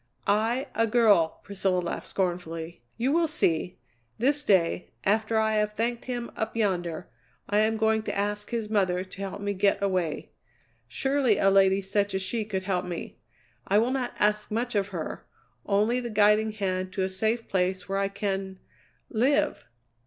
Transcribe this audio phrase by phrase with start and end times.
[0.25, 2.81] "I, a girl!" Priscilla laughed scornfully.
[2.97, 3.77] "You will see.
[4.17, 7.11] This day, after I have thanked him up yonder,
[7.47, 10.31] I am going to ask his mother to help me get away.
[10.87, 13.19] Surely a lady such as she could help me.
[13.67, 15.27] I will not ask much of her,
[15.67, 18.57] only the guiding hand to a safe place where I can
[19.11, 19.67] live!